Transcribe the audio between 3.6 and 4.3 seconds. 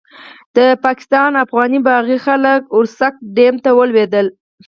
ته ولوېدل.